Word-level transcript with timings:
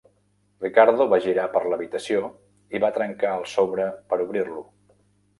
Ricardo 0.61 1.05
va 1.09 1.17
girar 1.25 1.43
per 1.55 1.59
l'habitació 1.73 2.31
i 2.77 2.81
va 2.85 2.89
trencar 2.95 3.35
el 3.41 3.45
sobre 3.51 3.85
per 4.15 4.19
obrir-lo. 4.25 4.65